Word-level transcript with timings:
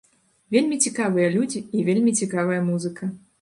Вельмі 0.53 0.79
цікавыя 0.87 1.27
людзі 1.35 1.61
і 1.79 1.85
вельмі 1.91 2.15
цікавая 2.21 2.59
музыка. 2.73 3.13